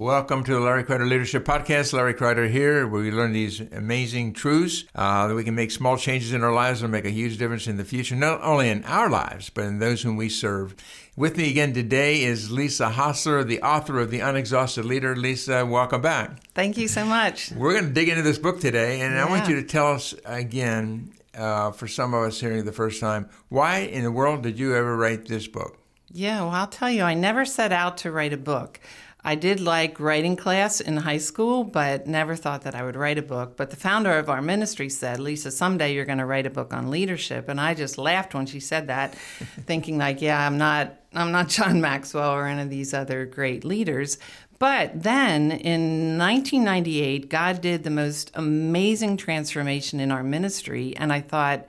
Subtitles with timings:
[0.00, 1.92] Welcome to the Larry Kreider Leadership Podcast.
[1.92, 5.96] Larry Kreider here, where we learn these amazing truths uh, that we can make small
[5.96, 8.84] changes in our lives and make a huge difference in the future, not only in
[8.84, 10.76] our lives, but in those whom we serve.
[11.16, 15.16] With me again today is Lisa Hosler, the author of The Unexhausted Leader.
[15.16, 16.44] Lisa, welcome back.
[16.54, 17.50] Thank you so much.
[17.50, 19.26] We're going to dig into this book today, and yeah.
[19.26, 23.00] I want you to tell us again, uh, for some of us hearing the first
[23.00, 25.76] time, why in the world did you ever write this book?
[26.10, 28.80] Yeah, well, I'll tell you, I never set out to write a book.
[29.24, 33.18] I did like writing class in high school, but never thought that I would write
[33.18, 33.56] a book.
[33.56, 36.72] But the founder of our ministry said, Lisa, someday you're going to write a book
[36.72, 37.48] on leadership.
[37.48, 39.14] And I just laughed when she said that,
[39.66, 43.64] thinking like, yeah, I'm not I'm not John Maxwell or any of these other great
[43.64, 44.18] leaders.
[44.58, 50.96] But then in 1998, God did the most amazing transformation in our ministry.
[50.96, 51.66] And I thought,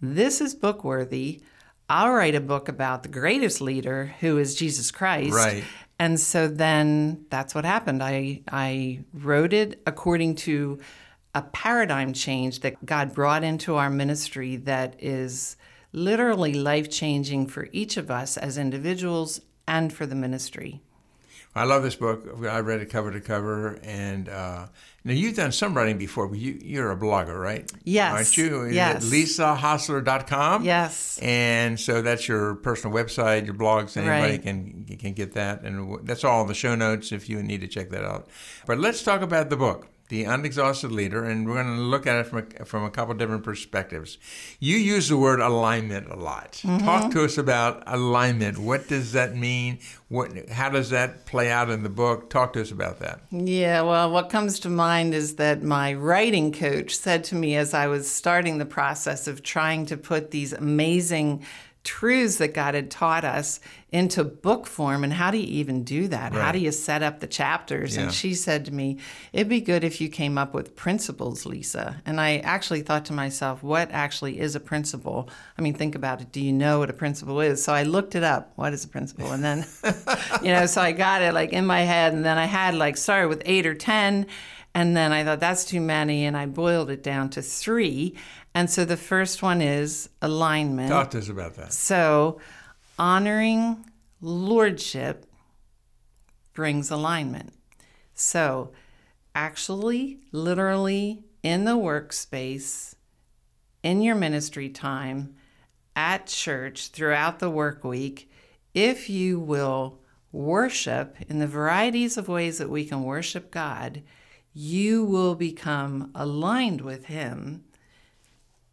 [0.00, 1.42] this is book worthy.
[1.88, 5.34] I'll write a book about the greatest leader, who is Jesus Christ.
[5.34, 5.64] Right.
[6.00, 8.02] And so then that's what happened.
[8.02, 10.78] I, I wrote it according to
[11.34, 15.58] a paradigm change that God brought into our ministry that is
[15.92, 20.80] literally life changing for each of us as individuals and for the ministry.
[21.54, 22.26] I love this book.
[22.48, 24.68] I read it cover to cover, and uh,
[25.02, 27.70] now you've done some writing before, but you, you're a blogger, right?
[27.84, 28.12] Yes.
[28.12, 28.66] Aren't you?
[28.66, 29.10] Yes.
[29.10, 30.64] LisaHosler.com.
[30.64, 31.18] Yes.
[31.22, 33.96] And so that's your personal website, your blogs.
[33.96, 34.42] Anybody right.
[34.42, 37.68] can can get that, and that's all in the show notes if you need to
[37.68, 38.28] check that out.
[38.66, 42.16] But let's talk about the book the unexhausted leader, and we're going to look at
[42.16, 44.18] it from a, from a couple different perspectives.
[44.58, 46.60] You use the word alignment a lot.
[46.64, 46.84] Mm-hmm.
[46.84, 48.58] Talk to us about alignment.
[48.58, 49.78] What does that mean?
[50.08, 52.28] What, how does that play out in the book?
[52.28, 53.20] Talk to us about that.
[53.30, 57.72] Yeah, well, what comes to mind is that my writing coach said to me as
[57.72, 61.44] I was starting the process of trying to put these amazing
[61.82, 63.58] truths that God had taught us
[63.90, 65.02] into book form.
[65.02, 66.32] And how do you even do that?
[66.32, 66.40] Right.
[66.40, 67.96] How do you set up the chapters?
[67.96, 68.02] Yeah.
[68.02, 68.98] And she said to me,
[69.32, 72.00] It'd be good if you came up with principles, Lisa.
[72.04, 75.28] And I actually thought to myself, What actually is a principle?
[75.56, 76.32] I mean, think about it.
[76.32, 77.64] Do you know what a principle is?
[77.64, 78.52] So I looked it up.
[78.56, 79.32] What is a principle?
[79.32, 79.66] And then,
[80.42, 82.12] you know, so I got it like in my head.
[82.12, 84.26] And then I had like started with eight or 10.
[84.74, 88.16] And then I thought that's too many, and I boiled it down to three.
[88.54, 90.90] And so the first one is alignment.
[90.90, 91.72] Talk to us about that.
[91.72, 92.40] So
[92.98, 93.84] honoring
[94.20, 95.26] lordship
[96.52, 97.52] brings alignment.
[98.14, 98.72] So
[99.34, 102.94] actually, literally, in the workspace,
[103.82, 105.34] in your ministry time,
[105.96, 108.30] at church, throughout the work week,
[108.74, 109.98] if you will
[110.32, 114.02] worship in the varieties of ways that we can worship God,
[114.52, 117.64] you will become aligned with Him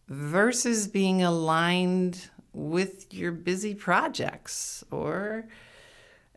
[0.08, 5.46] versus being aligned with your busy projects or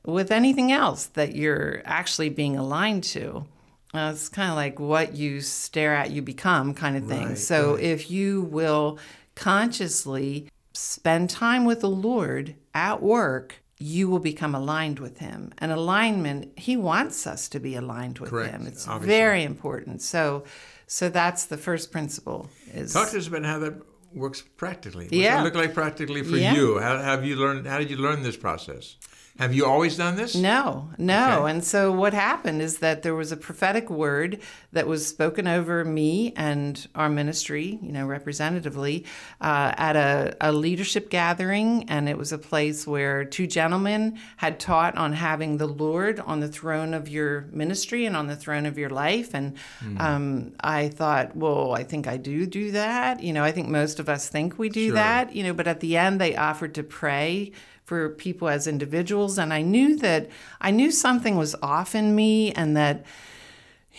[0.05, 3.47] with anything else that you're actually being aligned to.
[3.93, 7.29] Uh, it's kind of like what you stare at, you become kind of thing.
[7.29, 7.83] Right, so right.
[7.83, 8.99] if you will
[9.35, 15.53] consciously spend time with the Lord at work, you will become aligned with Him.
[15.59, 18.53] And alignment, He wants us to be aligned with Correct.
[18.53, 18.67] Him.
[18.67, 19.17] It's Obviously.
[19.17, 20.03] very important.
[20.03, 20.45] So
[20.87, 22.51] so that's the first principle.
[22.75, 23.75] Is talk to us about how that
[24.13, 25.05] works practically.
[25.05, 26.53] What's yeah, it look like practically for yeah.
[26.53, 26.79] you?
[26.79, 27.67] How have you learned?
[27.67, 28.97] How did you learn this process?
[29.39, 30.35] Have you always done this?
[30.35, 31.41] No, no.
[31.41, 31.51] Okay.
[31.53, 34.41] And so what happened is that there was a prophetic word
[34.73, 39.07] that was spoken over me and our ministry, you know, representatively,
[39.41, 41.89] uh, at a, a leadership gathering.
[41.89, 46.41] And it was a place where two gentlemen had taught on having the Lord on
[46.41, 49.33] the throne of your ministry and on the throne of your life.
[49.33, 49.99] And mm.
[50.01, 53.23] um, I thought, well, I think I do do that.
[53.23, 54.95] You know, I think most of us think we do sure.
[54.97, 57.53] that, you know, but at the end, they offered to pray
[57.91, 59.37] for people as individuals.
[59.37, 60.29] And I knew that
[60.61, 63.05] I knew something was off in me and that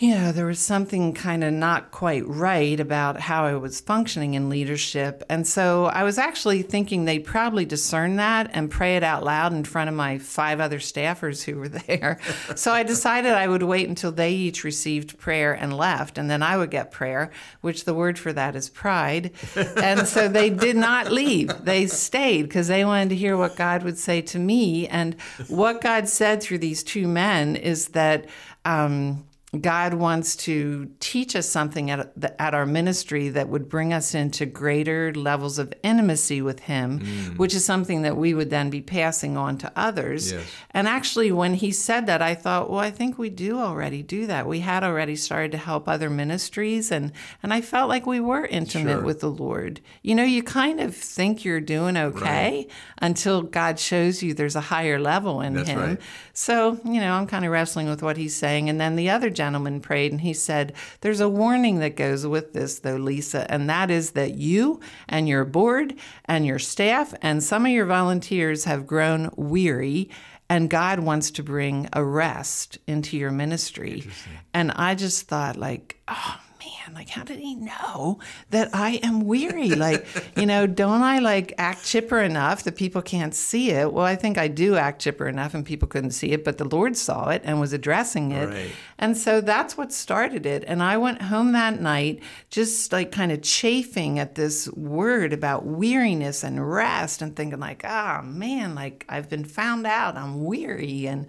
[0.00, 4.48] know, there was something kind of not quite right about how I was functioning in
[4.48, 5.22] leadership.
[5.28, 9.52] And so I was actually thinking they'd probably discern that and pray it out loud
[9.52, 12.18] in front of my five other staffers who were there.
[12.56, 16.42] so I decided I would wait until they each received prayer and left, and then
[16.42, 17.30] I would get prayer,
[17.60, 19.30] which the word for that is pride.
[19.76, 23.82] and so they did not leave, they stayed because they wanted to hear what God
[23.82, 24.88] would say to me.
[24.88, 28.26] And what God said through these two men is that.
[28.64, 29.24] Um,
[29.60, 34.46] God wants to teach us something at, at our ministry that would bring us into
[34.46, 37.36] greater levels of intimacy with Him, mm.
[37.36, 40.32] which is something that we would then be passing on to others.
[40.32, 40.46] Yes.
[40.70, 44.26] And actually, when He said that, I thought, well, I think we do already do
[44.26, 44.46] that.
[44.46, 47.12] We had already started to help other ministries, and,
[47.42, 49.02] and I felt like we were intimate sure.
[49.02, 49.82] with the Lord.
[50.00, 52.70] You know, you kind of think you're doing okay right.
[53.02, 55.78] until God shows you there's a higher level in That's Him.
[55.78, 56.00] Right.
[56.32, 58.70] So, you know, I'm kind of wrestling with what He's saying.
[58.70, 62.52] And then the other gentleman prayed and he said, There's a warning that goes with
[62.52, 64.78] this, though, Lisa, and that is that you
[65.08, 65.94] and your board
[66.26, 70.08] and your staff and some of your volunteers have grown weary
[70.48, 74.04] and God wants to bring a rest into your ministry.
[74.52, 78.18] And I just thought, like, oh man, like, how did he know
[78.50, 79.70] that I am weary?
[79.70, 80.06] like,
[80.36, 83.92] you know, don't I like act chipper enough that people can't see it?
[83.92, 86.64] Well, I think I do act chipper enough and people couldn't see it, but the
[86.64, 88.48] Lord saw it and was addressing it.
[88.48, 88.72] Right.
[88.98, 90.64] And so that's what started it.
[90.66, 95.64] And I went home that night just like kind of chafing at this word about
[95.64, 101.06] weariness and rest and thinking, like, oh man, like I've been found out, I'm weary.
[101.06, 101.26] And,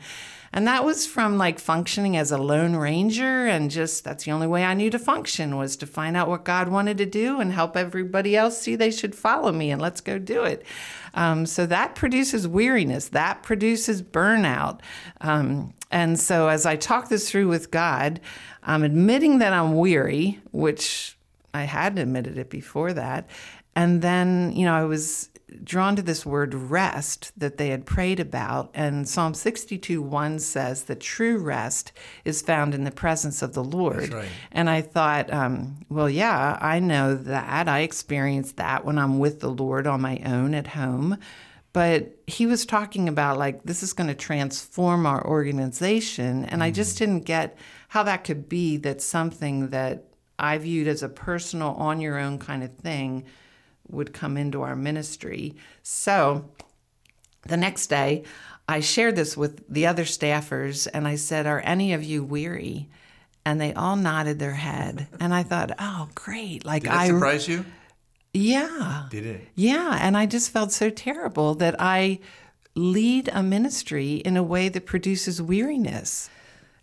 [0.54, 4.46] and that was from like functioning as a lone ranger and just that's the only
[4.46, 7.52] way I knew to function was to find out what God wanted to do and
[7.52, 10.64] help everybody else see they should follow me and let's go do it.
[11.16, 14.82] Um, so that produces weariness, that produces burnout.
[15.22, 18.22] Um, and so as I talk this through with God,
[18.62, 21.18] I'm admitting that I'm weary, which
[21.54, 23.28] I had admitted it before that.
[23.76, 25.30] And then, you know, I was
[25.64, 28.72] drawn to this word rest that they had prayed about.
[28.74, 31.92] And Psalm 62 1 says that true rest
[32.26, 34.14] is found in the presence of the Lord.
[34.14, 34.28] Right.
[34.52, 37.68] And I thought, um, well, yeah, I know that.
[37.68, 41.18] I experience that when I'm with the Lord on my own at home.
[41.74, 46.46] But he was talking about like this is going to transform our organization.
[46.46, 46.62] And mm-hmm.
[46.62, 47.14] I just mm-hmm.
[47.14, 47.58] didn't get
[47.90, 50.06] how that could be that something that
[50.38, 53.26] I viewed as a personal, on your own kind of thing
[53.90, 55.56] would come into our ministry.
[55.82, 56.50] So
[57.44, 58.24] the next day,
[58.68, 62.90] I shared this with the other staffers and I said, Are any of you weary?
[63.46, 65.08] And they all nodded their head.
[65.20, 66.66] And I thought, Oh, great.
[66.66, 67.66] Like, Did I surprise you?
[68.34, 69.08] Yeah.
[69.12, 69.48] Did it?
[69.56, 69.98] Yeah.
[70.02, 72.20] And I just felt so terrible that I
[72.76, 76.30] lead a ministry in a way that produces weariness.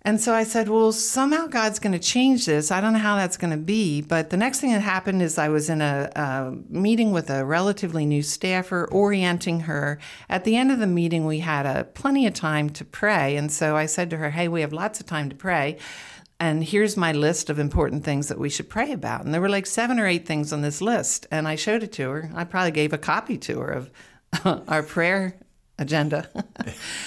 [0.03, 2.71] And so I said, well, somehow God's going to change this.
[2.71, 4.01] I don't know how that's going to be.
[4.01, 7.45] But the next thing that happened is I was in a, a, meeting with a
[7.45, 9.99] relatively new staffer, orienting her.
[10.29, 13.37] At the end of the meeting, we had a, plenty of time to pray.
[13.37, 15.77] And so I said to her, hey, we have lots of time to pray.
[16.39, 19.27] And here's my list of important things that we should pray about.
[19.27, 21.27] And there were like seven or eight things on this list.
[21.31, 22.31] And I showed it to her.
[22.35, 23.91] I probably gave a copy to her of
[24.67, 25.37] our prayer
[25.81, 26.29] agenda.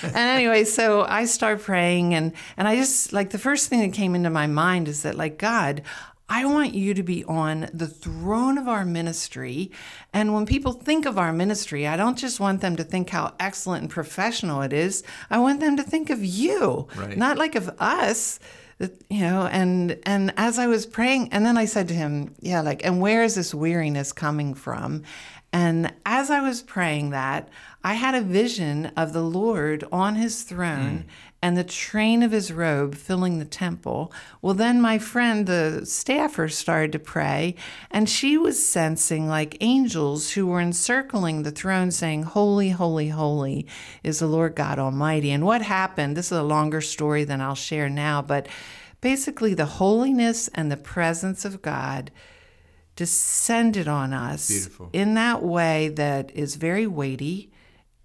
[0.01, 3.93] and anyway, so I start praying and and I just like the first thing that
[3.93, 5.83] came into my mind is that like God,
[6.27, 9.71] I want you to be on the throne of our ministry.
[10.13, 13.35] And when people think of our ministry, I don't just want them to think how
[13.39, 15.03] excellent and professional it is.
[15.29, 17.17] I want them to think of you, right.
[17.17, 18.39] not like of us.
[19.09, 22.61] You know, and and as I was praying, and then I said to him, "Yeah,
[22.61, 25.03] like, and where is this weariness coming from?"
[25.53, 27.47] And as I was praying that,
[27.85, 31.04] I had a vision of the Lord on his throne mm.
[31.42, 34.13] and the train of his robe filling the temple.
[34.42, 37.56] Well, then my friend, the staffer, started to pray,
[37.92, 43.68] and she was sensing like angels who were encircling the throne, saying, Holy, holy, holy
[44.02, 45.31] is the Lord God Almighty.
[45.31, 46.16] And what happened?
[46.16, 48.47] This is a longer story than I'll share now, but
[49.02, 52.11] basically, the holiness and the presence of God
[52.95, 54.90] descended on us Beautiful.
[54.94, 57.49] in that way that is very weighty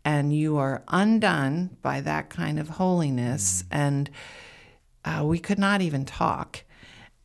[0.08, 3.62] and you are undone by that kind of holiness.
[3.64, 3.66] Mm.
[3.72, 4.10] And
[5.04, 6.64] uh, we could not even talk.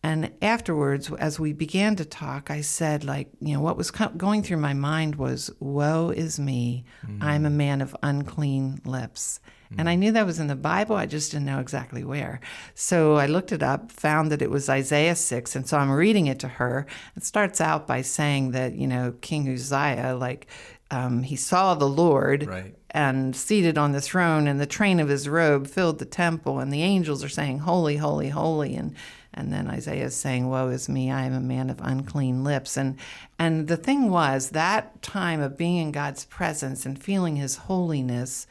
[0.04, 4.10] And afterwards, as we began to talk, I said, like, you know, what was co-
[4.10, 6.84] going through my mind was, Woe is me.
[7.08, 7.24] Mm.
[7.24, 9.40] I'm a man of unclean lips.
[9.72, 9.76] Mm.
[9.80, 10.98] And I knew that was in the Bible.
[10.98, 12.42] I just didn't know exactly where.
[12.76, 15.56] So I looked it up, found that it was Isaiah 6.
[15.56, 16.86] And so I'm reading it to her.
[17.16, 20.48] It starts out by saying that, you know, King Uzziah, like,
[20.94, 22.76] um, he saw the Lord right.
[22.92, 26.72] and seated on the throne, and the train of his robe filled the temple, and
[26.72, 28.76] the angels are saying, Holy, holy, holy.
[28.76, 28.96] And
[29.34, 32.78] And then Isaiah is saying, Woe is me, I am a man of unclean lips.
[32.78, 32.98] And
[33.40, 38.46] and the thing was that time of being in God's presence and feeling his holiness,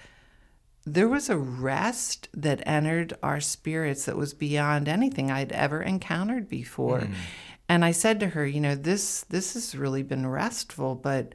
[0.85, 6.49] there was a rest that entered our spirits that was beyond anything I'd ever encountered
[6.49, 7.03] before.
[7.03, 7.15] Mm.
[7.69, 11.35] And I said to her, you know, this this has really been restful, but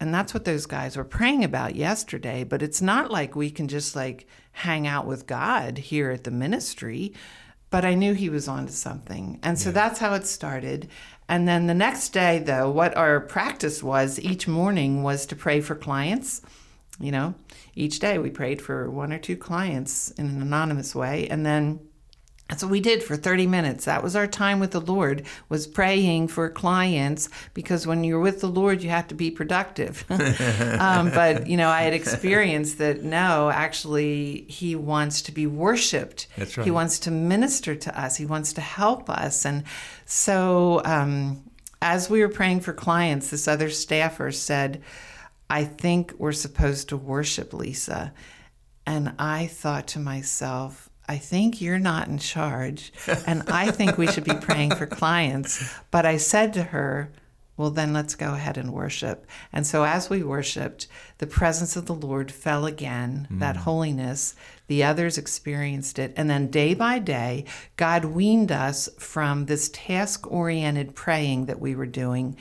[0.00, 3.68] and that's what those guys were praying about yesterday, but it's not like we can
[3.68, 7.12] just like hang out with God here at the ministry.
[7.68, 9.38] But I knew he was onto something.
[9.42, 9.74] And so yeah.
[9.74, 10.88] that's how it started.
[11.28, 15.60] And then the next day, though, what our practice was each morning was to pray
[15.60, 16.42] for clients.
[16.98, 17.34] You know,
[17.76, 21.28] each day we prayed for one or two clients in an anonymous way.
[21.28, 21.78] And then
[22.50, 23.84] that's what we did for 30 minutes.
[23.84, 28.40] That was our time with the Lord, was praying for clients because when you're with
[28.40, 30.04] the Lord, you have to be productive.
[30.80, 36.26] um, but, you know, I had experienced that no, actually, He wants to be worshiped.
[36.36, 36.64] That's right.
[36.64, 39.46] He wants to minister to us, He wants to help us.
[39.46, 39.62] And
[40.04, 41.44] so, um,
[41.80, 44.82] as we were praying for clients, this other staffer said,
[45.48, 48.12] I think we're supposed to worship Lisa.
[48.86, 52.92] And I thought to myself, I think you're not in charge,
[53.26, 55.74] and I think we should be praying for clients.
[55.90, 57.10] But I said to her,
[57.56, 59.26] well, then let's go ahead and worship.
[59.52, 60.86] And so as we worshiped,
[61.18, 63.40] the presence of the Lord fell again, mm.
[63.40, 64.36] that holiness.
[64.68, 66.14] The others experienced it.
[66.16, 67.44] And then day by day,
[67.76, 72.36] God weaned us from this task oriented praying that we were doing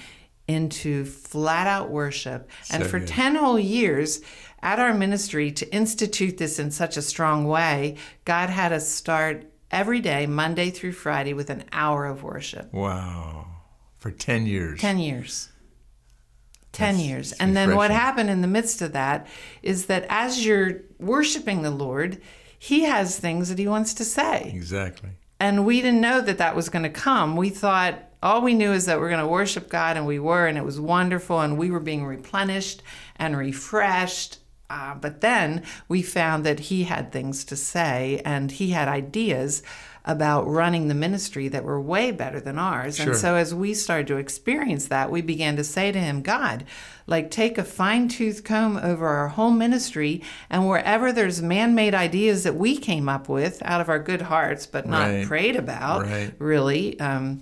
[0.50, 2.50] into flat out worship.
[2.72, 3.08] And for good.
[3.08, 4.22] 10 whole years,
[4.62, 9.46] at our ministry to institute this in such a strong way, God had us start
[9.72, 12.74] every day, Monday through Friday, with an hour of worship.
[12.74, 13.48] Wow.
[13.98, 14.80] For 10 years.
[14.80, 15.50] 10 years.
[16.72, 17.32] 10 That's years.
[17.34, 19.28] And then what happened in the midst of that
[19.64, 22.22] is that as you're worshiping the Lord,
[22.58, 24.52] He has things that He wants to say.
[24.54, 25.10] Exactly.
[25.40, 27.38] And we didn't know that that was going to come.
[27.38, 30.46] We thought, all we knew is that we're going to worship God, and we were,
[30.46, 32.84] and it was wonderful, and we were being replenished
[33.16, 34.40] and refreshed
[34.70, 39.64] uh, but then we found that he had things to say and he had ideas
[40.06, 42.98] about running the ministry that were way better than ours.
[42.98, 43.08] Sure.
[43.08, 46.66] And so as we started to experience that, we began to say to him, God,
[47.06, 51.94] like take a fine tooth comb over our whole ministry and wherever there's man made
[51.94, 55.28] ideas that we came up with out of our good hearts, but not right.
[55.28, 56.34] prayed about, right.
[56.40, 57.00] really.
[57.00, 57.42] Um,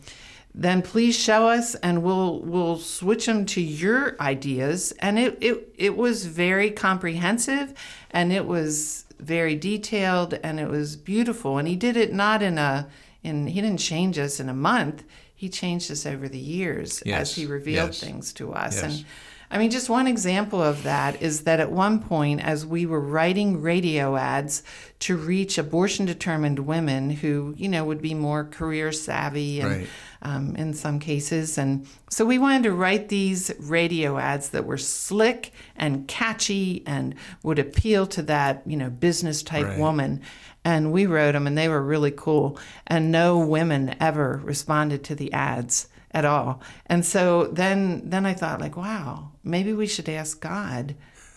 [0.57, 5.73] then please show us and we'll we'll switch them to your ideas and it it,
[5.77, 7.73] it was very comprehensive
[8.09, 12.57] and it was very detailed and it was beautiful and he did it not in
[12.57, 12.87] a
[13.23, 15.03] in he didn't change us in a month
[15.35, 17.21] he changed us over the years yes.
[17.21, 17.99] as he revealed yes.
[17.99, 18.83] things to us yes.
[18.83, 19.05] and
[19.49, 22.99] I mean, just one example of that is that at one point, as we were
[22.99, 24.61] writing radio ads
[24.99, 29.87] to reach abortion determined women who, you know, would be more career savvy and right.
[30.21, 31.57] um, in some cases.
[31.57, 37.15] And so we wanted to write these radio ads that were slick and catchy and
[37.43, 39.79] would appeal to that, you know, business type right.
[39.79, 40.21] woman.
[40.65, 42.59] And we wrote them and they were really cool.
[42.85, 45.87] And no women ever responded to the ads
[46.17, 46.61] at all.
[46.87, 50.95] And so then then I thought like, wow, maybe we should ask God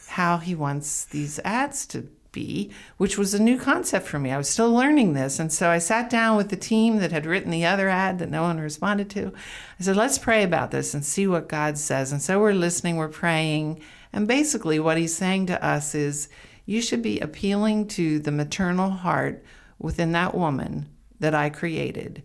[0.09, 4.31] how he wants these ads to be, which was a new concept for me.
[4.31, 5.39] I was still learning this.
[5.39, 8.31] And so I sat down with the team that had written the other ad that
[8.31, 9.33] no one responded to.
[9.79, 12.13] I said, let's pray about this and see what God says.
[12.13, 13.83] And so we're listening, we're praying.
[14.13, 16.29] And basically, what he's saying to us is,
[16.67, 19.45] you should be appealing to the maternal heart
[19.79, 22.23] within that woman that I created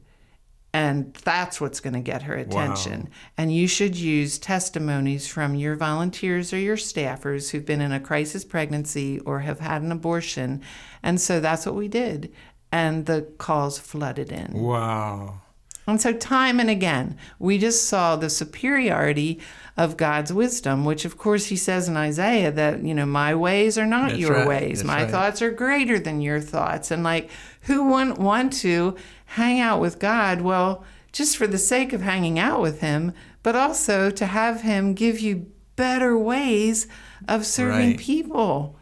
[0.75, 3.03] and that's what's going to get her attention.
[3.03, 3.09] Wow.
[3.37, 7.99] And you should use testimonies from your volunteers or your staffers who've been in a
[8.01, 10.61] crisis pregnancy or have had an abortion.
[11.01, 12.33] And so that's what we did.
[12.73, 14.51] And the calls flooded in.
[14.51, 15.43] Wow.
[15.87, 19.39] And so, time and again, we just saw the superiority
[19.77, 23.77] of God's wisdom, which, of course, he says in Isaiah that, you know, my ways
[23.77, 24.47] are not That's your right.
[24.47, 24.79] ways.
[24.79, 25.11] That's my right.
[25.11, 26.91] thoughts are greater than your thoughts.
[26.91, 27.29] And, like,
[27.61, 30.41] who wouldn't want to hang out with God?
[30.41, 33.13] Well, just for the sake of hanging out with him,
[33.43, 36.87] but also to have him give you better ways
[37.27, 37.99] of serving right.
[37.99, 38.77] people.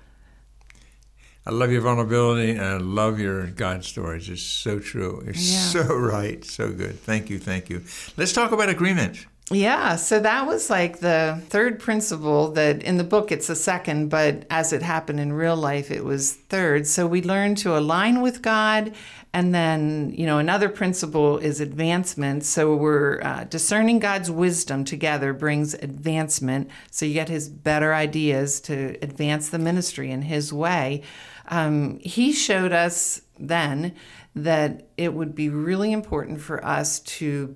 [1.46, 4.30] I love your vulnerability and I love your God stories.
[4.30, 5.24] It's so true.
[5.28, 5.84] It's yeah.
[5.84, 6.44] so right.
[6.46, 7.00] So good.
[7.00, 7.38] Thank you.
[7.38, 7.84] Thank you.
[8.16, 9.26] Let's talk about agreement.
[9.52, 14.08] Yeah, so that was like the third principle that in the book it's the second,
[14.08, 16.88] but as it happened in real life, it was third.
[16.88, 18.94] So we learned to align with God.
[19.34, 22.46] And then, you know, another principle is advancement.
[22.46, 26.70] So we're uh, discerning God's wisdom together brings advancement.
[26.92, 31.02] So you get his better ideas to advance the ministry in his way
[31.48, 33.94] um, he showed us then
[34.36, 37.56] that it would be really important for us to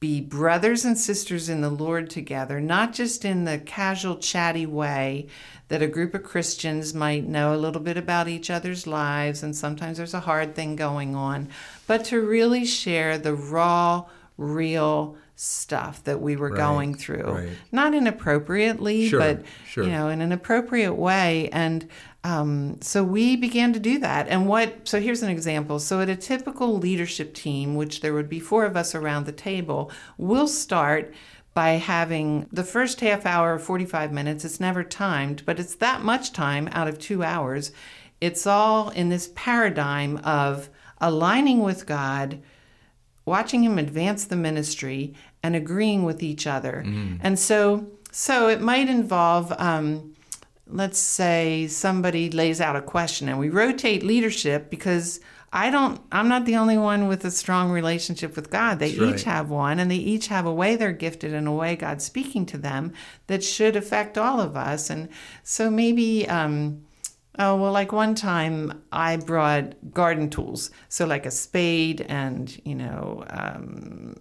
[0.00, 5.26] be brothers and sisters in the Lord together, not just in the casual, chatty way
[5.68, 9.54] that a group of Christians might know a little bit about each other's lives, and
[9.54, 11.48] sometimes there's a hard thing going on,
[11.86, 17.32] but to really share the raw, real stuff that we were Right, going through.
[17.32, 17.48] right.
[17.70, 19.84] Not inappropriately, Sure, but sure.
[19.84, 21.48] you know, in an appropriate way.
[21.52, 21.86] And
[22.22, 24.28] um, so we began to do that.
[24.28, 25.78] And what, so here's an example.
[25.78, 29.32] So at a typical leadership team, which there would be four of us around the
[29.32, 31.14] table, we'll start
[31.54, 34.44] by having the first half hour, 45 minutes.
[34.44, 37.72] It's never timed, but it's that much time out of two hours.
[38.20, 40.68] It's all in this paradigm of
[41.00, 42.40] aligning with God,
[43.24, 46.82] watching him advance the ministry and agreeing with each other.
[47.22, 50.14] And so so it might involve um,
[50.72, 55.20] let's say somebody lays out a question and we rotate leadership because
[55.52, 58.78] I don't I'm not the only one with a strong relationship with God.
[58.78, 59.14] They That's right.
[59.14, 62.04] each have one and they each have a way they're gifted and a way God's
[62.04, 62.92] speaking to them
[63.26, 64.90] that should affect all of us.
[64.90, 65.08] And
[65.42, 66.82] so maybe um
[67.38, 70.70] Oh, well, like one time I brought garden tools.
[70.88, 74.14] So, like a spade and, you know, um,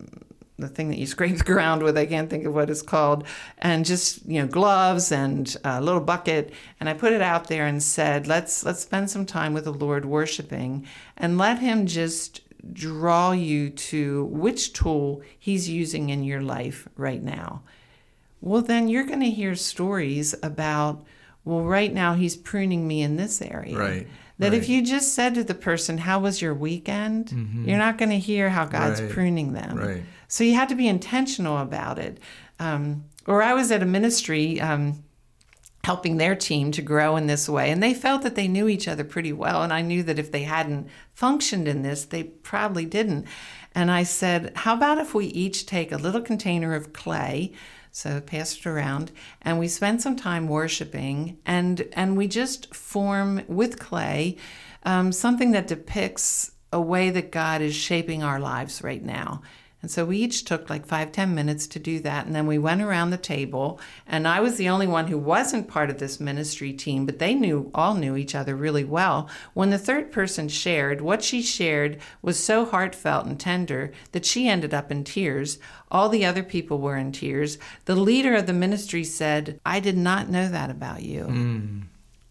[0.60, 3.26] the thing that you scrape the ground with, I can't think of what it's called,
[3.58, 6.54] and just, you know, gloves and a little bucket.
[6.80, 9.74] And I put it out there and said, let's, let's spend some time with the
[9.74, 10.86] Lord worshiping
[11.18, 12.42] and let Him just
[12.74, 17.64] draw you to which tool He's using in your life right now
[18.42, 21.04] well, then you're going to hear stories about,
[21.44, 23.78] well, right now he's pruning me in this area.
[23.78, 27.28] Right, That if you just said to the person, How was your weekend?
[27.28, 27.68] Mm-hmm.
[27.68, 29.78] You're not going to hear how God's Right, pruning them.
[29.78, 30.04] right.
[30.30, 32.20] So you had to be intentional about it.
[32.60, 34.62] Um, or I was at a ministry.
[34.62, 35.04] Um,
[35.86, 37.72] helping their team to grow in this way.
[37.72, 39.64] And they felt that they knew each other pretty well.
[39.64, 43.26] And I knew that if they hadn't functioned in this, they probably didn't.
[43.74, 47.54] And I said, How about if we each take a little container of clay?
[47.92, 53.42] So pass it around, and we spend some time worshiping, and and we just form
[53.48, 54.38] with clay
[54.84, 59.42] um, something that depicts a way that God is shaping our lives right now.
[59.82, 62.26] And so we each took like five, ten minutes to do that.
[62.26, 63.80] And then we went around the table.
[64.06, 67.34] And I was the only one who wasn't part of this ministry team, but they
[67.34, 69.30] knew all knew each other really well.
[69.54, 74.50] When the third person shared, what she shared was so heartfelt and tender that she
[74.50, 75.60] ended up in tears.
[75.90, 77.58] All the other people were in tears.
[77.86, 81.24] The leader of the ministry said, I did not know that about you.
[81.24, 81.82] Mm.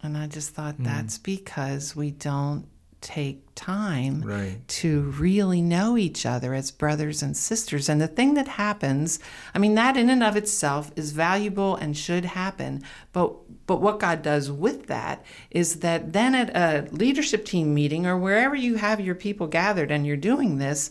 [0.03, 0.85] And I just thought mm.
[0.85, 2.67] that's because we don't
[3.01, 4.65] take time Right.
[4.67, 7.89] to really know each other as brothers and sisters.
[7.89, 9.19] And the thing that happens,
[9.53, 12.83] I mean, that in and of itself is valuable and should happen.
[13.13, 13.33] But
[13.67, 18.17] but what God does with that is that then at a leadership team meeting or
[18.17, 20.89] wherever you have your people gathered and you're doing this,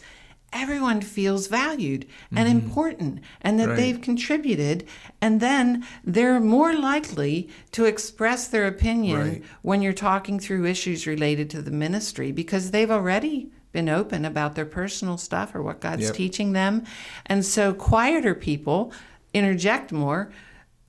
[0.53, 3.71] everyone feels valued and important and that Mm-hmm.
[3.71, 3.77] Right.
[3.77, 4.87] they've contributed
[5.21, 9.43] and then they're more likely to express their opinion Right.
[9.63, 14.55] when you're talking through issues related to the ministry because they've already been open about
[14.55, 16.15] their personal stuff or what God's Yep.
[16.15, 16.85] teaching them.
[17.27, 18.91] And so quieter people
[19.35, 20.33] interject more.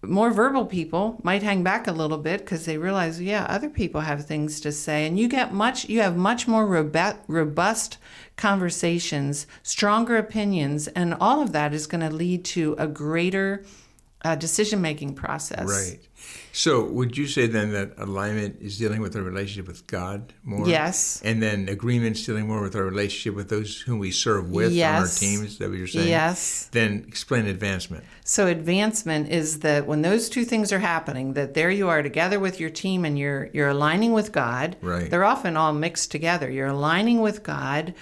[0.01, 4.01] More verbal people might hang back a little bit because they realize, yeah, other people
[4.01, 7.97] have things to say, and you get much, you have much more robust,
[8.37, 13.65] conversations, stronger opinions, and all of that is going to lead to a greater
[14.23, 15.67] uh, decision-making process.
[15.67, 15.99] Right.
[16.59, 20.67] So, would you say then that alignment is dealing with our relationship with God more?
[20.67, 21.21] Yes.
[21.23, 24.95] And then agreement's dealing more with our relationship with those whom we serve with on
[24.95, 25.57] our teams?
[25.59, 26.09] That what you're saying?
[26.09, 26.67] Yes.
[26.73, 28.03] Then explain advancement.
[28.25, 32.41] So advancement is that when those two things are happening, that there you are together
[32.41, 34.75] with your team and you're you're aligning with God.
[34.81, 35.09] Right.
[35.09, 36.51] They're often all mixed together.
[36.51, 37.93] You're aligning with God.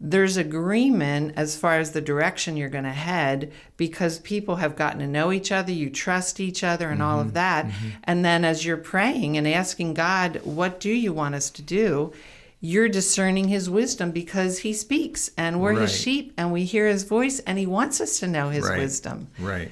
[0.00, 5.00] There's agreement as far as the direction you're going to head because people have gotten
[5.00, 7.66] to know each other, you trust each other and all of that.
[8.04, 12.12] And then as you're praying and asking God, what do you want us to do?
[12.60, 15.82] You're discerning his wisdom because he speaks and we're Right.
[15.82, 18.78] his sheep and we hear his voice and he wants us to know his Right.
[18.78, 19.28] wisdom.
[19.38, 19.70] Right.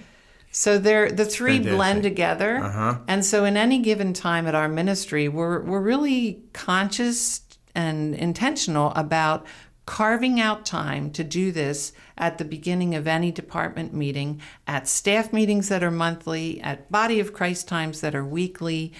[0.50, 1.76] So they're the three Fantastic.
[1.76, 2.56] blend together.
[2.58, 2.98] Uh-huh.
[3.06, 7.42] And so in any given time at our ministry, we're we're really conscious
[7.74, 9.44] and intentional about
[9.86, 15.32] carving out time to do this at the beginning of any department meeting, at staff
[15.32, 18.92] meetings that are monthly, at Body of Christ times that are weekly.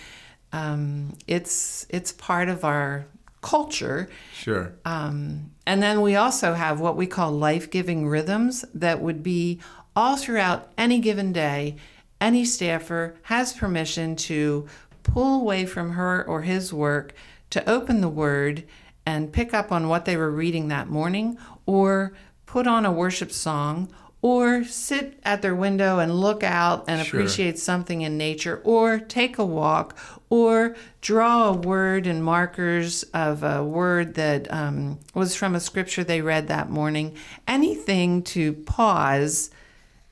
[0.52, 3.06] Um, it's it's part of our
[3.42, 4.08] culture.
[4.32, 4.72] Sure.
[4.84, 9.60] Um, and then we also have what we call life giving rhythms that would be
[9.94, 11.76] all throughout any given day.
[12.20, 14.66] Any staffer has permission to
[15.02, 17.14] pull away from her or his work
[17.50, 18.64] to open the word
[19.06, 22.12] and pick up on what they were reading that morning or
[22.44, 23.88] put on a worship song
[24.22, 27.20] or sit at their window and look out and Sure.
[27.20, 29.96] appreciate something in nature, or take a walk,
[30.30, 36.02] or draw a word in markers of a word that um, was from a scripture
[36.02, 37.14] they read that morning.
[37.46, 39.50] Anything to pause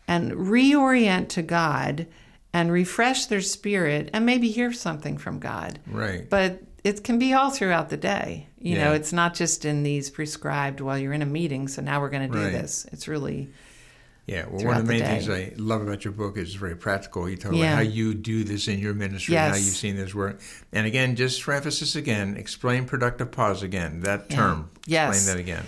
[0.07, 2.07] and reorient to God
[2.53, 5.81] and refresh their spirit and maybe hear something from God.
[5.89, 6.29] Right.
[6.31, 8.47] But it can be all throughout the day.
[8.59, 12.01] You know, it's not just in these prescribed, well, you're in a meeting, so now
[12.01, 12.53] we're going to do Right.
[12.53, 12.87] this.
[12.93, 13.51] It's really,
[14.27, 15.29] Yeah, well, one of the the main things.
[15.29, 17.29] I love about your book is it's very practical.
[17.29, 17.65] You talk Yeah.
[17.65, 20.41] about how you do this in your ministry, how you've seen this work.
[20.73, 24.71] And again, just for emphasis again, explain productive pause again, that term.
[24.87, 25.17] Yes.
[25.17, 25.65] Explain that again.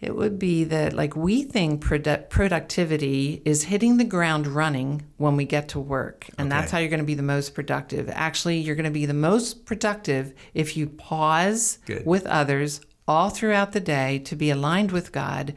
[0.00, 5.36] It would be that, like, we think produ- productivity is hitting the ground running when
[5.36, 6.26] we get to work.
[6.38, 8.08] And that's how you're going to be the most productive.
[8.12, 12.06] Actually, you're going to be the most productive if you pause Good.
[12.06, 15.54] with others all throughout the day to be aligned with God.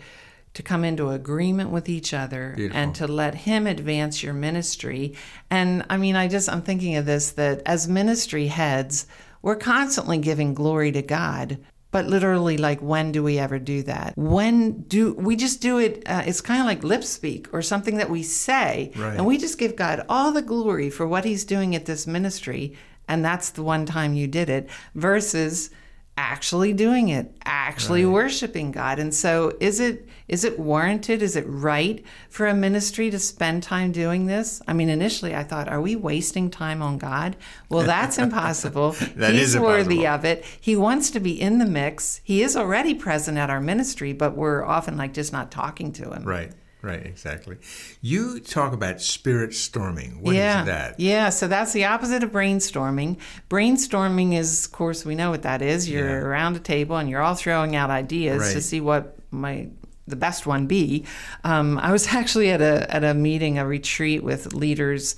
[0.56, 2.80] To come into agreement with each other Beautiful.
[2.80, 5.16] and to let Him advance your ministry.
[5.50, 9.08] And I mean, I just, I'm thinking of this that as ministry heads,
[9.42, 11.58] we're constantly giving glory to God.
[11.94, 14.18] But literally, like, when do we ever do that?
[14.18, 16.02] When do we just do it?
[16.08, 18.92] Uh, it's kind of like lip speak or something that we say.
[18.96, 19.16] Right.
[19.16, 22.76] And we just give God all the glory for what He's doing at this ministry.
[23.08, 25.70] And that's the one time you did it versus
[26.18, 29.00] actually doing it actually worshiping god.
[29.00, 31.22] And so is it is it warranted?
[31.22, 34.62] Is it right for a ministry to spend time doing this?
[34.68, 37.36] I mean initially i thought are we wasting time on god?
[37.70, 38.92] Well that's impossible.
[39.16, 40.46] That he's worthy of it.
[40.60, 42.22] He wants to be in the mix.
[42.24, 46.12] He is already present at our ministry but we're often like just not talking to
[46.12, 46.24] him.
[46.24, 46.52] Right,
[46.84, 47.58] right, exactly.
[48.02, 50.22] You talk about spirit storming.
[50.22, 50.64] What is yeah.
[50.66, 51.00] that?
[51.00, 53.18] Yeah, so that's the opposite of brainstorming.
[53.50, 55.90] Brainstorming is, of course, we know what that is.
[55.90, 56.26] You're Yeah.
[56.28, 59.72] around a table and you're all throwing out ideas to see what might
[60.06, 61.06] the best one be.
[61.46, 65.16] Um, I was actually at a at a meeting, a retreat with leaders,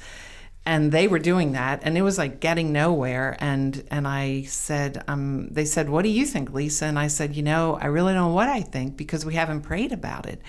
[0.65, 3.35] and they were doing that, and it was like getting nowhere.
[3.39, 7.35] And and I said, um, they said, "What do you think, Lisa?" And I said,
[7.35, 10.39] "You know, I really don't know what I think because we haven't prayed about it."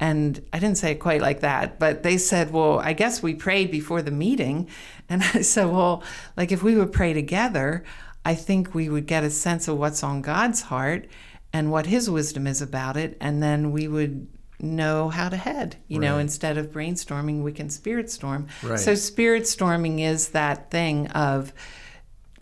[0.00, 3.34] And I didn't say it quite like that, but they said, Well, I guess we
[3.34, 4.68] prayed before the meeting.
[5.12, 6.04] And I said, Well,
[6.36, 7.82] like if we would pray together,
[8.24, 11.08] I think we would get a sense of what's on God's heart
[11.52, 13.16] and what his wisdom is about it.
[13.20, 14.28] And then we would
[14.60, 15.76] know how to head.
[15.88, 18.46] You know, instead of brainstorming, we can spirit storm.
[18.62, 18.78] Right.
[18.78, 21.52] So, spirit storming is that thing of,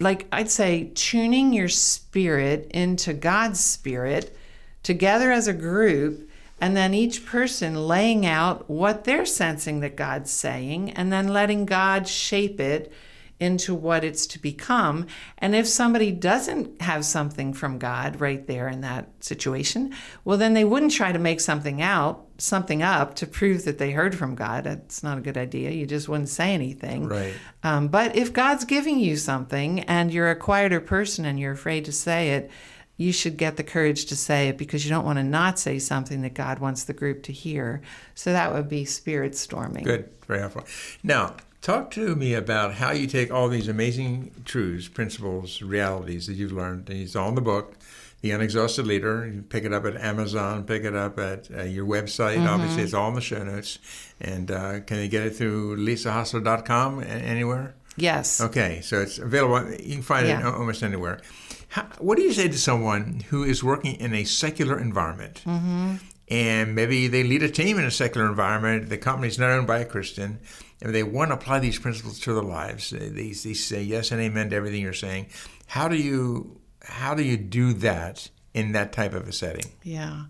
[0.01, 4.37] like I'd say, tuning your spirit into God's spirit
[4.83, 6.28] together as a group,
[6.61, 11.67] and then each person laying out what they're sensing that God's saying, and then letting
[11.67, 12.93] God shape it
[13.41, 15.07] into what it's to become.
[15.39, 19.95] And if somebody doesn't have something from God right there in that situation,
[20.25, 23.93] well, then they wouldn't try to make something out, something up to prove that they
[23.93, 24.65] heard from God.
[24.65, 25.71] That's not a good idea.
[25.71, 27.07] You just wouldn't say anything.
[27.07, 27.35] Right.
[27.63, 31.85] Um, but if God's giving you something and you're a quieter person and you're afraid
[31.85, 32.51] to say it,
[32.99, 35.79] you should get the courage to say it because you don't want to not say
[35.79, 37.81] something that God wants the group to hear.
[38.15, 39.85] So that would be spirit storming.
[39.85, 40.65] Good, very helpful.
[41.05, 46.35] Now, talk to me about how you take all these amazing truths, principles, realities that
[46.35, 47.77] you've learned, and it's all in the book,
[48.21, 49.31] The Unexhausted Leader.
[49.33, 52.45] You pick it up at Amazon, pick it up at uh, your website.
[52.45, 53.79] Obviously, it's all in the show notes.
[54.21, 57.77] And uh, can they get it through lisahosler.com anywhere?
[57.97, 58.41] Yes.
[58.41, 59.71] Okay, so it's available.
[59.73, 61.21] You can find it almost anywhere.
[61.69, 65.43] How, what do you say to someone who is working in a secular environment?
[65.45, 65.97] Mm-hmm.
[66.31, 68.89] And maybe they lead a team in a secular environment.
[68.89, 70.41] The company's not owned by a Christian,
[70.83, 72.91] and they want to apply these principles to their lives.
[72.91, 75.29] They, they say yes and amen to everything you're saying.
[75.67, 79.73] How do you how do you do that in that type of a setting?
[79.83, 80.25] Yeah.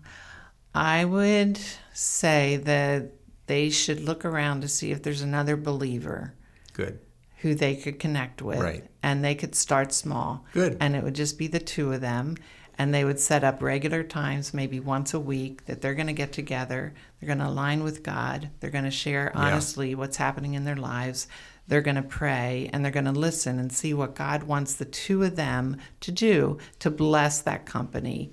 [0.73, 1.59] I would
[1.93, 3.11] say that
[3.47, 6.33] they should look around to see if there's another believer
[6.79, 6.99] Good.
[7.41, 8.59] Who they could connect with.
[8.59, 8.83] Right.
[9.01, 10.45] And they could start small.
[10.53, 10.77] Good.
[10.79, 12.35] And it would just be the two of them.
[12.77, 16.13] And they would set up regular times, maybe once a week, that they're going to
[16.13, 16.93] get together.
[17.19, 18.49] They're going to align with God.
[18.59, 19.41] They're going to share Yeah.
[19.41, 21.27] honestly what's happening in their lives.
[21.67, 24.85] They're going to pray and they're going to listen and see what God wants the
[24.85, 28.31] two of them to do to bless that company.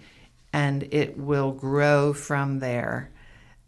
[0.53, 3.11] And it will grow from there.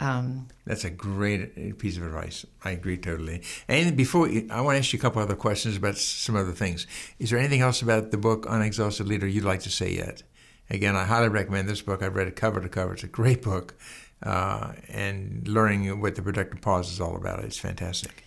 [0.01, 2.47] Um, That's a great piece of advice.
[2.65, 3.43] I agree totally.
[3.67, 6.87] And before I want to ask you a couple other questions about some other things.
[7.19, 10.23] Is there anything else about the book Unexhausted Leader you'd like to say yet?
[10.71, 12.03] Again, I highly recommend this book.
[12.03, 12.93] I've read it cover to cover.
[12.93, 13.75] It's a great book,
[14.23, 17.43] uh, and learning what the productive pause is all about.
[17.43, 18.25] It's fantastic.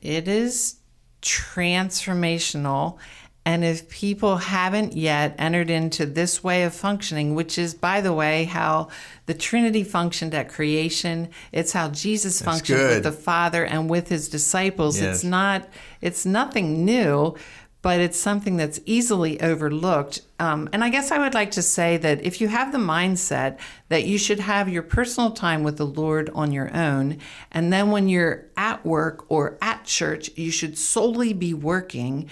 [0.00, 0.76] It is
[1.22, 2.98] transformational
[3.44, 8.12] And if people haven't yet entered into this way of functioning, which is, by the
[8.12, 8.88] way, how
[9.26, 12.94] the Trinity functioned at creation, it's how Jesus That's functioned good.
[12.94, 15.00] with the Father and with his disciples.
[15.00, 15.16] Yes.
[15.16, 15.68] It's not,
[16.00, 17.34] it's nothing new,
[17.82, 20.22] but it's something that's easily overlooked.
[20.38, 23.58] Um, and I guess I would like to say that if you have the mindset
[23.88, 27.18] that you should have your personal time with the Lord on your own,
[27.50, 32.30] and then when you're at work or at church, you should solely be working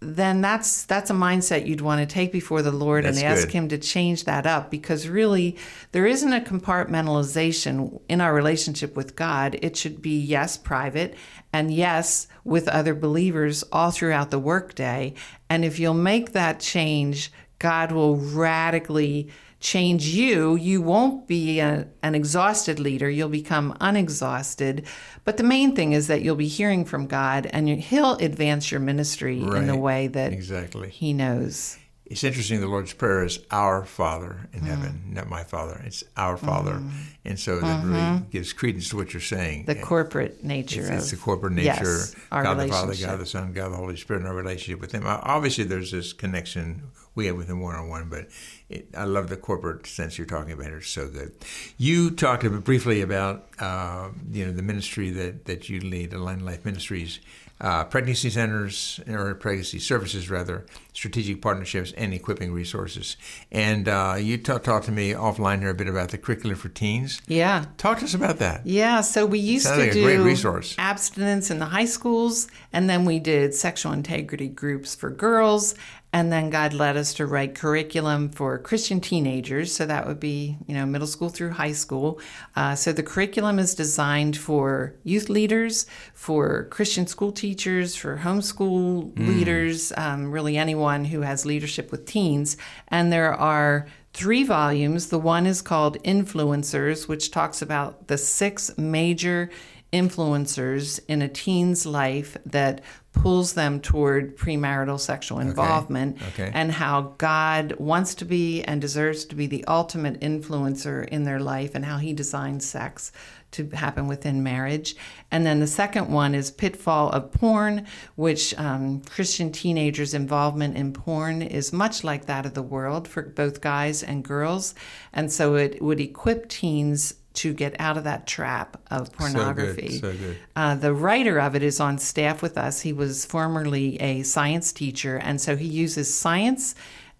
[0.00, 3.48] then that's that's a mindset you'd want to take before the Lord That's and ask
[3.48, 3.52] good.
[3.52, 5.56] him to change that up because really
[5.92, 9.58] there isn't a compartmentalization in our relationship with God.
[9.62, 11.14] It should be yes private
[11.52, 15.14] and yes with other believers all throughout the workday.
[15.48, 19.30] And if you'll make that change, God will radically
[19.66, 20.54] change you.
[20.54, 24.86] You won't be a, an exhausted leader, you'll become unexhausted.
[25.24, 28.80] But the main thing is that you'll be hearing from God and He'll advance your
[28.80, 30.88] ministry in the way that Exactly.
[30.88, 31.78] He knows.
[32.08, 32.60] It's interesting.
[32.60, 34.66] The Lord's Prayer is "Our Father in Mm.
[34.66, 36.80] heaven," not "My Father." It's "Our Father,"
[37.24, 39.64] and so that really gives credence to what you're saying.
[39.64, 39.80] Mm-hmm.
[39.80, 41.96] The corporate nature It's, of it's the corporate nature.
[41.98, 42.94] Yes, our God the Father.
[42.94, 45.02] God the Son, God the Holy Spirit, and our relationship with Him.
[45.04, 46.84] Obviously, there's this connection
[47.16, 48.28] we have with Him one on one, but
[48.68, 50.70] it, I love the corporate sense you're talking about.
[50.70, 51.32] It's so good.
[51.76, 56.12] You talked a bit briefly about uh, you know the ministry that, that you lead,
[56.12, 57.20] Align Life Ministries,
[57.60, 63.16] uh, pregnancy centers or pregnancy services rather, strategic partnerships, and equipping resources.
[63.50, 66.68] And uh, you ta- talked to me offline here a bit about the curriculum for
[66.68, 67.22] teens.
[67.26, 67.64] Yeah.
[67.78, 68.66] Talk to us about that.
[68.66, 70.74] Yeah, so we used to like a do great resource.
[70.78, 75.74] abstinence in the high schools, and then we did sexual integrity groups for girls,
[76.16, 79.74] and then God led us to write curriculum for Christian teenagers.
[79.76, 82.18] So that would be, you know, middle school through high school.
[82.56, 89.14] Uh, so the curriculum is designed for youth leaders, for Christian school teachers, for homeschool
[89.14, 89.28] Hmm.
[89.28, 92.56] leaders, um, really anyone who has leadership with teens.
[92.88, 95.08] And there are three volumes.
[95.08, 99.50] The one is called Influencers, which talks about the six major
[99.92, 102.80] influencers in a teen's life that
[103.22, 106.50] pulls them toward premarital sexual involvement Okay.
[106.52, 111.40] and how God wants to be and deserves to be the ultimate influencer in their
[111.40, 113.10] life and how he designed sex
[113.52, 114.96] to happen within marriage.
[115.30, 120.92] And then the second one is Pitfall of Porn, which um, Christian teenagers' involvement in
[120.92, 124.74] porn is much like that of the world for both guys and girls.
[125.12, 129.98] And so it would equip teens to get out of that trap of pornography.
[129.98, 130.18] So good.
[130.18, 130.36] So good.
[130.54, 132.80] Uh, the writer of it is on staff with us.
[132.80, 136.74] He was formerly a science teacher, and so he uses science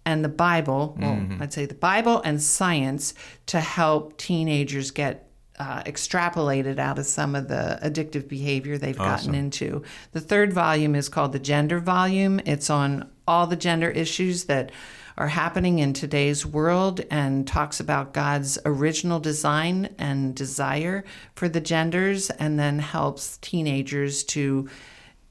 [0.07, 3.13] and the Bible, well, I'd say the Bible and science,
[3.47, 9.35] to help teenagers get uh, extrapolated out of some of the addictive behavior they've gotten
[9.35, 9.83] into.
[10.13, 12.41] The third volume is called the Gender Volume.
[12.47, 14.71] It's on all the gender issues that
[15.19, 21.61] are happening in today's world and talks about God's original design and desire for the
[21.61, 24.69] genders, and then helps teenagers to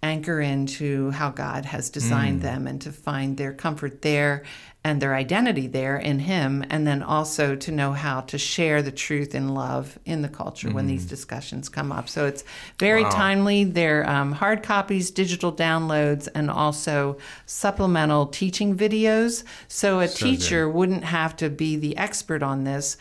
[0.06, 4.44] anchor into how God has designed them and to find their comfort there
[4.84, 8.92] and their identity there in Him, and then also to know how to share the
[8.92, 12.08] truth in love in the culture when these discussions come up.
[12.08, 12.44] So it's
[12.78, 13.10] very Wow.
[13.10, 13.64] timely.
[13.64, 19.44] They're um, hard copies, digital downloads, and also supplemental teaching videos.
[19.68, 20.38] So a So good.
[20.38, 22.98] teacher wouldn't have to be the expert on this.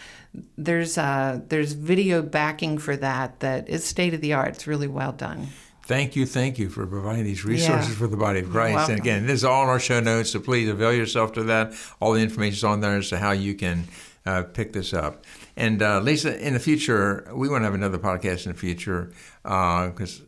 [0.57, 4.49] There's uh, there's video backing for that that is state of the art.
[4.55, 5.49] It's really well done.
[5.87, 7.97] Thank you, thank you for providing these resources Yeah.
[7.97, 8.89] for the body of Christ.
[8.89, 11.75] And again, this is all in our show notes, so please avail yourself to that.
[12.01, 13.85] All the information is on there as to how you can
[14.25, 15.25] uh, pick this up.
[15.57, 19.13] And uh, Lisa, in the future, we want to have another podcast in the future
[19.43, 20.23] because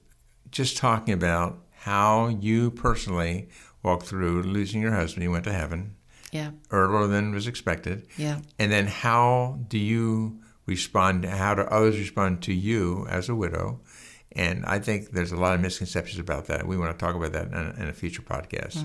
[0.51, 3.49] just talking about how you personally
[3.83, 5.95] walked through losing your husband, you went to heaven
[6.33, 8.07] Yeah, earlier than was expected.
[8.19, 8.41] yeah.
[8.59, 11.25] And then how do you respond?
[11.25, 13.81] How do others respond to you as a widow?
[14.37, 16.67] And I think there's a lot of misconceptions about that.
[16.67, 18.85] We want to talk about that in a, in a future podcast.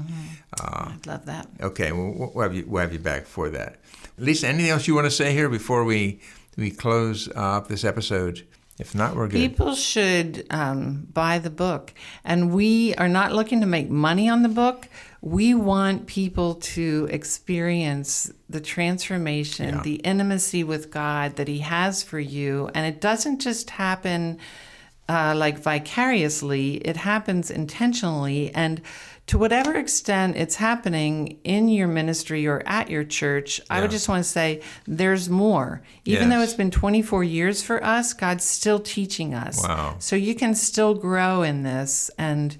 [0.59, 1.47] Uh, I'd love that.
[1.61, 3.75] okay, well, we'll have, you, we'll have you back for that.
[4.17, 6.19] Lisa, anything else you want to say here before we
[6.57, 8.45] we close up this episode?
[8.79, 9.37] If not, we're good.
[9.37, 11.93] People should um, buy the book.
[12.23, 14.87] And we are not looking to make money on the book.
[15.21, 19.81] We want people to experience the transformation, Yeah.
[19.83, 22.69] the intimacy with God that He has for you.
[22.73, 24.39] And it doesn't just happen
[25.11, 28.53] uh, like vicariously, it happens intentionally.
[28.55, 28.81] And
[29.27, 34.07] to whatever extent it's happening in your ministry or at your church, I would just
[34.07, 35.81] want to say there's more.
[36.05, 39.61] Even though it's been 24 years for us, God's still teaching us.
[39.61, 39.95] Wow.
[39.99, 42.09] So you can still grow in this.
[42.17, 42.57] And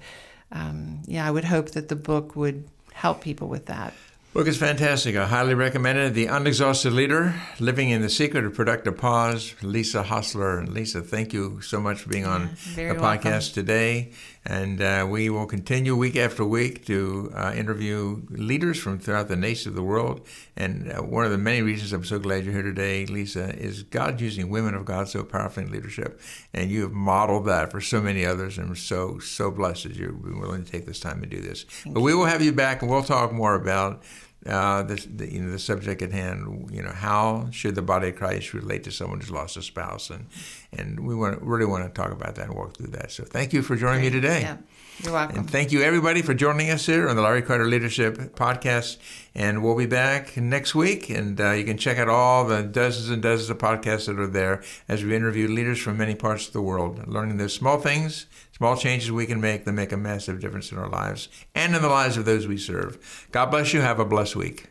[0.50, 3.94] um, yeah, I would hope that the book would help people with that.
[4.32, 5.14] Book is fantastic.
[5.14, 6.14] I highly recommend it.
[6.14, 10.58] The Unexhausted Leader, Living in the Secret of Productive Pause, Lisa Hosler.
[10.58, 13.30] And Lisa, thank you so much for being on yeah, the welcome.
[13.30, 14.12] podcast today.
[14.44, 19.36] And uh, we will continue week after week to uh, interview leaders from throughout the
[19.36, 20.26] nations of the world.
[20.56, 23.84] And uh, one of the many reasons I'm so glad you're here today, Lisa, is
[23.84, 26.20] God using women of God so powerfully in leadership.
[26.52, 28.58] And you have modeled that for so many others.
[28.58, 31.62] And I'm so, so blessed that you're willing to take this time to do this.
[31.62, 32.06] Thank but you.
[32.06, 34.02] we will have you back and we'll talk more about
[34.46, 36.70] uh, the, the, you know the subject at hand.
[36.72, 40.10] You know, how should the body of Christ relate to someone who's lost a spouse,
[40.10, 40.26] and
[40.72, 43.12] and we want really want to talk about that and walk through that.
[43.12, 44.40] So thank you for joining me today.
[44.40, 44.56] Yeah,
[45.02, 45.38] you're welcome.
[45.38, 48.98] And thank you everybody for joining us here on the Larry Kreider Leadership Podcast.
[49.34, 51.08] And we'll be back next week.
[51.08, 54.26] And uh, you can check out all the dozens and dozens of podcasts that are
[54.26, 58.26] there as we interview leaders from many parts of the world, learning the small things,
[58.62, 61.82] small changes we can make that make a massive difference in our lives and in
[61.82, 63.26] the lives of those we serve.
[63.32, 63.80] God bless you.
[63.80, 64.68] Have a blessed week.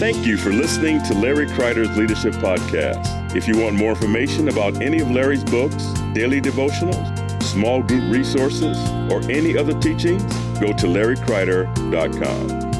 [0.00, 3.36] Thank you for listening to Larry Kreider's Leadership Podcast.
[3.36, 8.76] If you want more information about any of Larry's books, daily devotionals, small group resources,
[9.08, 10.24] or any other teachings,
[10.58, 12.71] go to larrykreider.com.